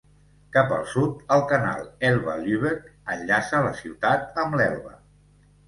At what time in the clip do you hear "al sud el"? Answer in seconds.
0.77-1.43